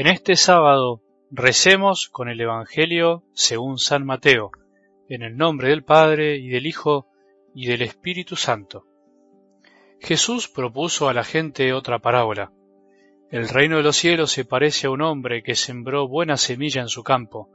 [0.00, 4.50] En este sábado recemos con el Evangelio según San Mateo,
[5.10, 7.08] en el nombre del Padre y del Hijo
[7.54, 8.86] y del Espíritu Santo.
[10.00, 12.50] Jesús propuso a la gente otra parábola.
[13.30, 16.88] El reino de los cielos se parece a un hombre que sembró buena semilla en
[16.88, 17.50] su campo,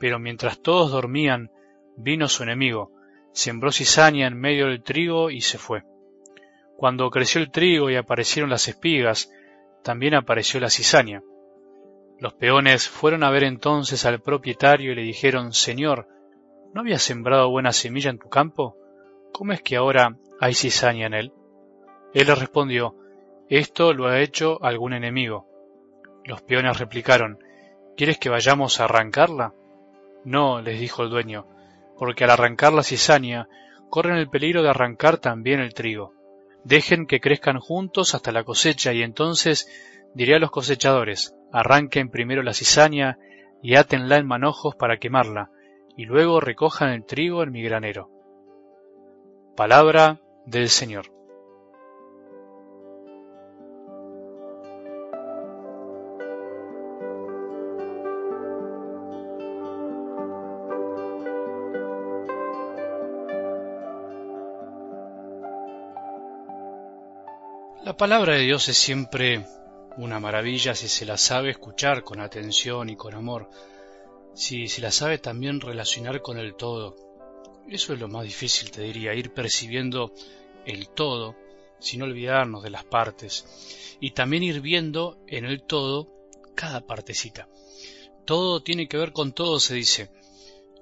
[0.00, 1.52] pero mientras todos dormían,
[1.96, 2.90] vino su enemigo,
[3.32, 5.84] sembró cizaña en medio del trigo y se fue.
[6.76, 9.30] Cuando creció el trigo y aparecieron las espigas,
[9.84, 11.22] también apareció la cizaña.
[12.18, 16.08] Los peones fueron a ver entonces al propietario y le dijeron, Señor,
[16.72, 18.76] ¿no habías sembrado buena semilla en tu campo?
[19.32, 21.32] ¿Cómo es que ahora hay cizaña en él?
[22.14, 22.96] Él les respondió,
[23.50, 25.46] Esto lo ha hecho algún enemigo.
[26.24, 27.38] Los peones replicaron,
[27.96, 29.52] ¿Quieres que vayamos a arrancarla?
[30.24, 31.46] No, les dijo el dueño,
[31.98, 33.48] porque al arrancar la cizaña
[33.90, 36.12] corren el peligro de arrancar también el trigo.
[36.64, 39.68] Dejen que crezcan juntos hasta la cosecha y entonces
[40.16, 43.18] diré a los cosechadores, arranquen primero la cizaña
[43.62, 45.50] y átenla en manojos para quemarla,
[45.94, 48.08] y luego recojan el trigo en mi granero.
[49.56, 51.12] Palabra del Señor.
[67.84, 69.44] La palabra de Dios es siempre
[69.96, 73.48] una maravilla si se la sabe escuchar con atención y con amor,
[74.34, 76.96] si se la sabe también relacionar con el todo.
[77.68, 80.12] Eso es lo más difícil, te diría, ir percibiendo
[80.66, 81.34] el todo
[81.78, 86.08] sin olvidarnos de las partes y también ir viendo en el todo
[86.54, 87.48] cada partecita.
[88.24, 90.10] Todo tiene que ver con todo, se dice.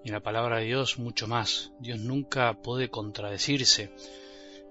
[0.03, 1.73] Y en la palabra de Dios mucho más.
[1.79, 3.91] Dios nunca puede contradecirse.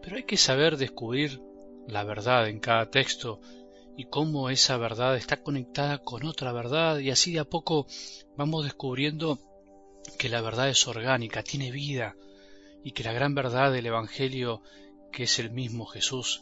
[0.02, 1.42] Pero hay que saber descubrir
[1.88, 3.40] la verdad en cada texto
[3.96, 7.88] y cómo esa verdad está conectada con otra verdad y así de a poco
[8.36, 9.40] vamos descubriendo
[10.18, 12.16] que la verdad es orgánica, tiene vida
[12.84, 14.62] y que la gran verdad del Evangelio,
[15.12, 16.42] que es el mismo Jesús,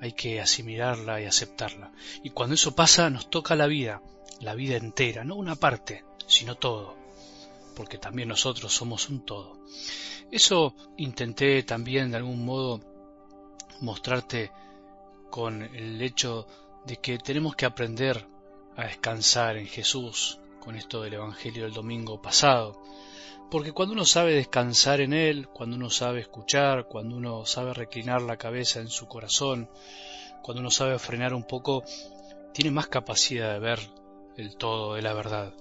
[0.00, 1.92] hay que asimilarla y aceptarla.
[2.22, 4.02] Y cuando eso pasa nos toca la vida,
[4.40, 6.96] la vida entera, no una parte, sino todo,
[7.76, 9.58] porque también nosotros somos un todo.
[10.30, 12.80] Eso intenté también de algún modo
[13.80, 14.50] mostrarte
[15.30, 16.46] con el hecho
[16.84, 18.26] de que tenemos que aprender
[18.76, 22.80] a descansar en Jesús, con esto del Evangelio del domingo pasado.
[23.50, 28.22] Porque cuando uno sabe descansar en Él, cuando uno sabe escuchar, cuando uno sabe reclinar
[28.22, 29.68] la cabeza en su corazón,
[30.42, 31.84] cuando uno sabe frenar un poco,
[32.52, 33.80] tiene más capacidad de ver
[34.36, 35.52] el todo de la verdad.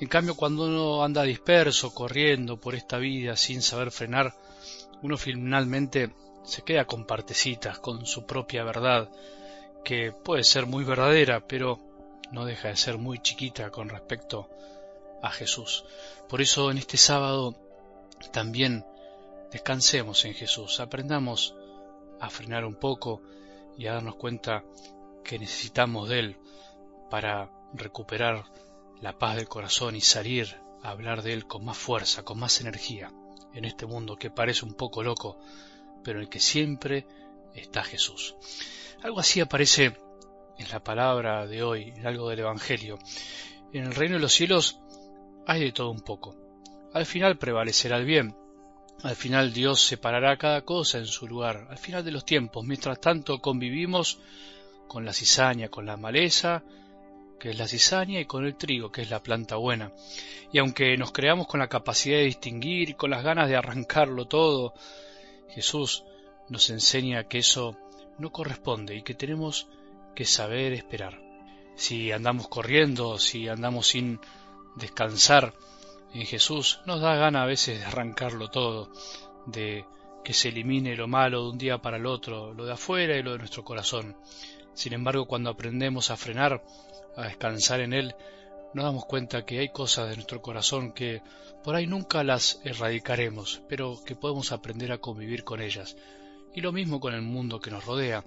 [0.00, 4.34] En cambio, cuando uno anda disperso, corriendo por esta vida sin saber frenar,
[5.02, 6.10] uno finalmente
[6.44, 9.10] se queda con partecitas, con su propia verdad,
[9.86, 11.78] que puede ser muy verdadera, pero
[12.32, 14.50] no deja de ser muy chiquita con respecto
[15.22, 15.84] a Jesús.
[16.28, 17.54] Por eso en este sábado
[18.32, 18.84] también
[19.52, 21.54] descansemos en Jesús, aprendamos
[22.18, 23.22] a frenar un poco
[23.78, 24.64] y a darnos cuenta
[25.22, 26.36] que necesitamos de Él
[27.08, 28.44] para recuperar
[29.00, 32.60] la paz del corazón y salir a hablar de Él con más fuerza, con más
[32.60, 33.12] energía
[33.54, 35.38] en este mundo que parece un poco loco,
[36.02, 37.06] pero en el que siempre
[37.54, 38.34] está Jesús.
[39.02, 39.96] Algo así aparece
[40.58, 42.98] en la palabra de hoy, en algo del Evangelio.
[43.72, 44.80] En el reino de los cielos
[45.46, 46.34] hay de todo un poco.
[46.94, 48.34] Al final prevalecerá el bien.
[49.02, 51.66] Al final Dios separará cada cosa en su lugar.
[51.70, 54.18] Al final de los tiempos, mientras tanto convivimos
[54.88, 56.62] con la cizaña, con la maleza,
[57.38, 59.92] que es la cizaña, y con el trigo, que es la planta buena.
[60.52, 64.26] Y aunque nos creamos con la capacidad de distinguir y con las ganas de arrancarlo
[64.26, 64.72] todo,
[65.50, 66.04] Jesús
[66.48, 67.76] nos enseña que eso
[68.18, 69.68] no corresponde y que tenemos
[70.14, 71.20] que saber esperar.
[71.76, 74.18] Si andamos corriendo, si andamos sin
[74.76, 75.52] descansar
[76.14, 78.90] en Jesús, nos da gana a veces de arrancarlo todo,
[79.46, 79.84] de
[80.24, 83.22] que se elimine lo malo de un día para el otro, lo de afuera y
[83.22, 84.16] lo de nuestro corazón.
[84.74, 86.64] Sin embargo, cuando aprendemos a frenar,
[87.16, 88.14] a descansar en Él,
[88.74, 91.22] nos damos cuenta que hay cosas de nuestro corazón que
[91.62, 95.96] por ahí nunca las erradicaremos, pero que podemos aprender a convivir con ellas.
[96.56, 98.24] Y lo mismo con el mundo que nos rodea.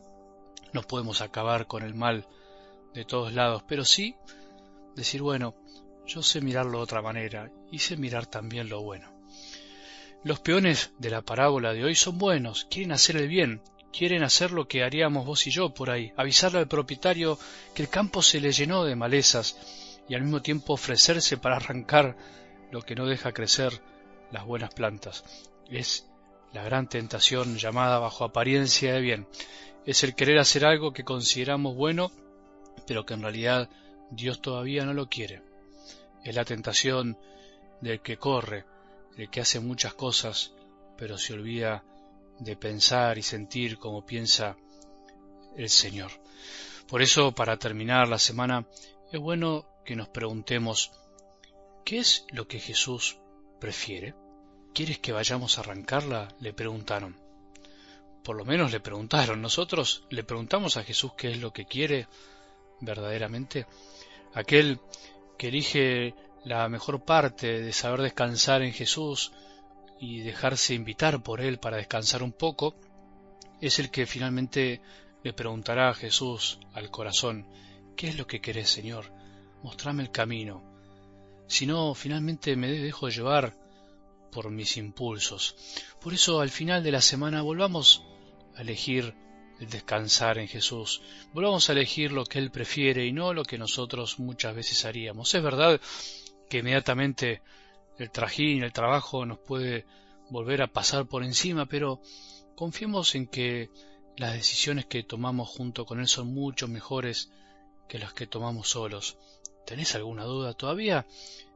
[0.72, 2.28] No podemos acabar con el mal
[2.94, 4.16] de todos lados, pero sí
[4.96, 5.56] decir, bueno,
[6.06, 9.12] yo sé mirarlo de otra manera y sé mirar también lo bueno.
[10.24, 13.62] Los peones de la parábola de hoy son buenos, quieren hacer el bien,
[13.92, 17.40] quieren hacer lo que haríamos vos y yo por ahí, avisarle al propietario
[17.74, 19.58] que el campo se le llenó de malezas
[20.08, 22.16] y al mismo tiempo ofrecerse para arrancar
[22.70, 23.82] lo que no deja crecer
[24.32, 25.24] las buenas plantas.
[25.70, 26.09] Es
[26.54, 29.28] la gran tentación llamada bajo apariencia de bien.
[29.86, 32.12] Es el querer hacer algo que consideramos bueno,
[32.88, 33.70] pero que en realidad
[34.12, 35.42] Dios todavía no lo quiere.
[36.24, 37.18] Es la tentación
[37.82, 38.66] del que corre,
[39.16, 40.54] del que hace muchas cosas,
[40.98, 41.84] pero se olvida
[42.40, 44.58] de pensar y sentir como piensa
[45.56, 46.12] el Señor.
[46.88, 48.66] Por eso, para terminar la semana,
[49.12, 50.92] es bueno que nos preguntemos,
[51.86, 53.20] ¿qué es lo que Jesús
[53.60, 54.16] prefiere?
[54.80, 56.30] ¿Quieres que vayamos a arrancarla?
[56.40, 57.18] le preguntaron.
[58.24, 59.42] Por lo menos le preguntaron.
[59.42, 62.08] Nosotros le preguntamos a Jesús qué es lo que quiere
[62.80, 63.68] verdaderamente.
[64.34, 64.80] Aquel
[65.38, 66.16] que elige
[66.46, 69.34] la mejor parte de saber descansar en Jesús
[70.00, 72.74] y dejarse invitar por Él para descansar un poco,
[73.60, 74.80] es el que finalmente
[75.26, 77.46] le preguntará a Jesús al corazón,
[77.98, 79.12] ¿qué es lo que querés, Señor?
[79.62, 80.64] Mostrame el camino.
[81.48, 83.60] Si no, finalmente me dejo llevar
[84.32, 85.56] por mis impulsos.
[86.02, 88.04] Por eso al final de la semana volvamos
[88.56, 89.16] a elegir
[89.60, 91.02] el descansar en Jesús.
[91.34, 95.34] Volvamos a elegir lo que Él prefiere y no lo que nosotros muchas veces haríamos.
[95.36, 95.80] Es verdad
[96.50, 97.42] que inmediatamente
[97.98, 99.86] el trajín, el trabajo nos puede
[100.30, 102.02] volver a pasar por encima, pero
[102.56, 103.70] confiemos en que
[104.18, 107.32] las decisiones que tomamos junto con Él son mucho mejores
[107.88, 109.18] que las que tomamos solos.
[109.66, 111.06] ¿Tenés alguna duda todavía?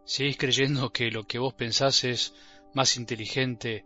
[0.06, 2.34] ¿Seguís creyendo que lo que vos pensás es
[2.74, 3.86] más inteligente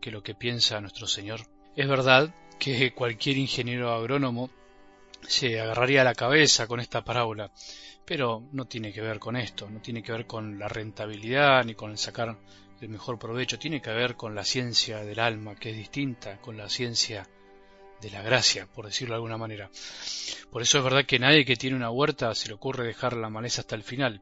[0.00, 1.40] que lo que piensa nuestro Señor?
[1.76, 4.50] Es verdad que cualquier ingeniero agrónomo
[5.22, 7.50] se agarraría la cabeza con esta parábola,
[8.04, 11.74] pero no tiene que ver con esto, no tiene que ver con la rentabilidad ni
[11.74, 12.38] con el sacar
[12.80, 16.56] el mejor provecho, tiene que ver con la ciencia del alma, que es distinta, con
[16.56, 17.26] la ciencia
[18.00, 19.70] de la gracia, por decirlo de alguna manera.
[20.50, 23.30] Por eso es verdad que nadie que tiene una huerta se le ocurre dejar la
[23.30, 24.20] maleza hasta el final,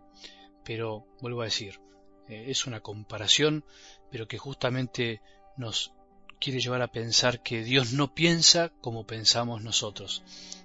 [0.64, 1.80] pero vuelvo a decir,
[2.28, 3.64] eh, es una comparación,
[4.10, 5.20] pero que justamente
[5.56, 5.92] nos
[6.38, 10.22] quiere llevar a pensar que Dios no piensa como pensamos nosotros,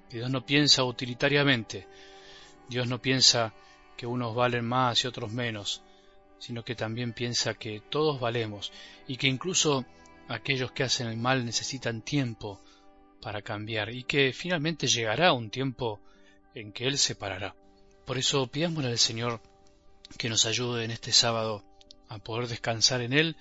[0.09, 1.87] que Dios no piensa utilitariamente,
[2.69, 3.53] Dios no piensa
[3.95, 5.81] que unos valen más y otros menos,
[6.39, 8.71] sino que también piensa que todos valemos
[9.07, 9.85] y que incluso
[10.27, 12.61] aquellos que hacen el mal necesitan tiempo
[13.21, 15.99] para cambiar y que finalmente llegará un tiempo
[16.53, 17.55] en que Él se parará.
[18.05, 19.41] Por eso pidámosle al Señor
[20.17, 21.63] que nos ayude en este sábado
[22.09, 23.35] a poder descansar en Él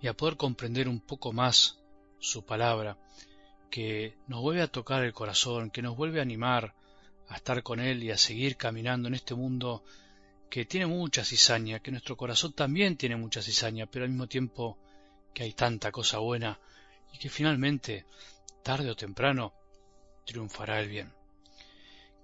[0.00, 1.78] y a poder comprender un poco más
[2.18, 2.98] su palabra,
[3.70, 6.74] que nos vuelve a tocar el corazón, que nos vuelve a animar
[7.28, 9.84] a estar con Él y a seguir caminando en este mundo
[10.50, 14.78] que tiene mucha cizaña, que nuestro corazón también tiene mucha cizaña, pero al mismo tiempo
[15.34, 16.58] que hay tanta cosa buena
[17.12, 18.06] y que finalmente,
[18.62, 19.52] tarde o temprano,
[20.24, 21.12] triunfará el bien.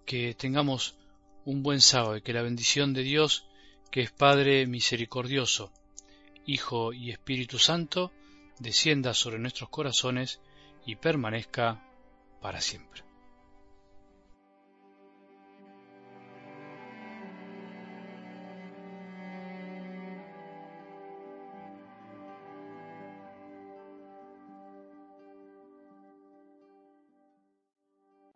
[0.07, 0.97] Que tengamos
[1.45, 3.47] un buen sábado y que la bendición de Dios,
[3.95, 5.71] que es Padre misericordioso,
[6.47, 8.11] Hijo y Espíritu Santo,
[8.59, 10.41] descienda sobre nuestros corazones
[10.85, 11.81] y permanezca
[12.41, 13.05] para siempre.